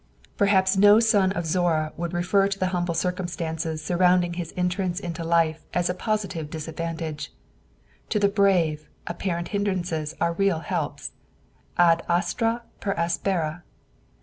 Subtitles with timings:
[0.35, 5.23] Perhaps no son of Zorra would refer to the humble circumstances surrounding his entrance into
[5.23, 7.31] life as a positive disadvantage.
[8.09, 11.11] To the brave, apparent hindrances are real helps.
[11.77, 13.61] "Ad astra per aspera."